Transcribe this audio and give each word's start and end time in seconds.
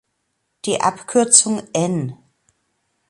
Die 0.65 0.81
Abkürzung 0.81 1.61
"N. 1.73 2.17